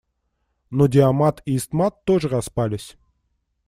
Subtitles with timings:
[0.77, 2.89] Но диамат и истмат тоже распались.